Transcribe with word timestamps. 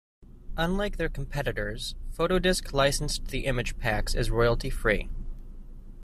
Unlike 0.57 0.97
their 0.97 1.09
competitors, 1.09 1.93
Photodisc 2.11 2.73
licensed 2.73 3.27
the 3.27 3.45
image 3.45 3.77
packs 3.77 4.15
as 4.15 4.31
Royalty 4.31 4.71
Free. 4.71 5.11